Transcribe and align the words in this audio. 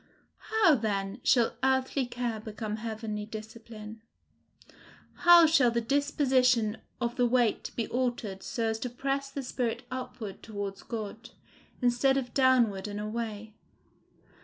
How, 0.49 0.73
then, 0.73 1.19
shall 1.21 1.57
earthly 1.63 2.07
care 2.07 2.39
become 2.39 2.77
heavenly 2.77 3.27
discipline? 3.27 4.01
How 5.29 5.45
shall 5.45 5.69
the 5.69 5.79
disposition 5.79 6.77
of 6.99 7.17
the 7.17 7.27
weight 7.27 7.69
be 7.75 7.87
altered 7.87 8.41
so 8.41 8.69
as 8.71 8.79
to 8.79 8.89
press 8.89 9.29
the 9.29 9.43
spirit 9.43 9.83
upward 9.91 10.41
towards 10.41 10.81
God, 10.81 11.29
instead 11.83 12.17
of 12.17 12.33
downward 12.33 12.87
and 12.87 12.99
away? 12.99 13.53